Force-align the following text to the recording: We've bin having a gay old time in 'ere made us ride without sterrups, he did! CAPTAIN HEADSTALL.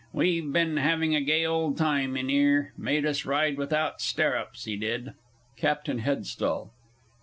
We've 0.13 0.51
bin 0.51 0.77
having 0.77 1.13
a 1.13 1.21
gay 1.21 1.45
old 1.45 1.77
time 1.77 2.17
in 2.17 2.27
'ere 2.31 2.73
made 2.75 3.05
us 3.05 3.23
ride 3.23 3.55
without 3.59 3.99
sterrups, 4.01 4.63
he 4.65 4.75
did! 4.75 5.13
CAPTAIN 5.57 5.99
HEADSTALL. 5.99 6.71